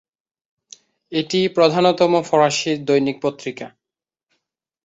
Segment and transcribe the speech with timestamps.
[1.11, 3.67] এটি প্রধানতম ফরাসি দৈনিক পত্রিকা।